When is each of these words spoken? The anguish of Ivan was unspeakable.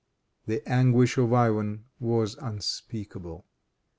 The 0.47 0.67
anguish 0.67 1.19
of 1.19 1.31
Ivan 1.31 1.85
was 1.99 2.33
unspeakable. 2.37 3.45